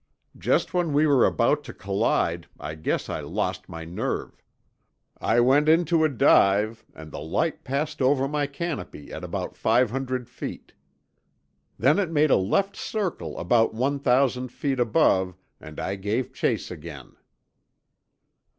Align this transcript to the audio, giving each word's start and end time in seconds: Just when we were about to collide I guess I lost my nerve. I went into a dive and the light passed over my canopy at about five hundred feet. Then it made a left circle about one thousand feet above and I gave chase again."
Just 0.35 0.73
when 0.73 0.93
we 0.93 1.05
were 1.05 1.27
about 1.27 1.63
to 1.65 1.75
collide 1.75 2.47
I 2.59 2.73
guess 2.73 3.07
I 3.07 3.19
lost 3.19 3.69
my 3.69 3.85
nerve. 3.85 4.41
I 5.19 5.39
went 5.41 5.69
into 5.69 6.03
a 6.03 6.09
dive 6.09 6.83
and 6.95 7.11
the 7.11 7.19
light 7.19 7.63
passed 7.63 8.01
over 8.01 8.27
my 8.27 8.47
canopy 8.47 9.13
at 9.13 9.23
about 9.23 9.55
five 9.55 9.91
hundred 9.91 10.27
feet. 10.27 10.73
Then 11.77 11.99
it 11.99 12.09
made 12.09 12.31
a 12.31 12.35
left 12.35 12.75
circle 12.75 13.37
about 13.37 13.75
one 13.75 13.99
thousand 13.99 14.51
feet 14.51 14.79
above 14.79 15.37
and 15.59 15.79
I 15.79 15.97
gave 15.97 16.33
chase 16.33 16.71
again." 16.71 17.15